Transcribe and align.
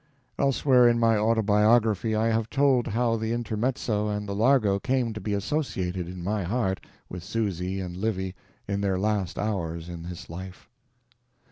Elsewhere 0.39 0.89
in 0.89 0.97
my 0.99 1.15
Autobiography 1.15 2.15
I 2.15 2.29
have 2.31 2.49
told 2.49 2.87
how 2.87 3.17
the 3.17 3.33
Intermezzo 3.33 4.07
and 4.07 4.27
the 4.27 4.33
Largo 4.33 4.79
came 4.79 5.13
to 5.13 5.21
be 5.21 5.35
associated 5.35 6.07
in 6.07 6.23
my 6.23 6.41
heart 6.41 6.83
with 7.07 7.23
Susy 7.23 7.79
and 7.79 7.95
Livy 7.95 8.33
in 8.67 8.81
their 8.81 8.97
last 8.97 9.37
hours 9.37 9.89
in 9.89 10.01
this 10.01 10.27
life. 10.27 10.67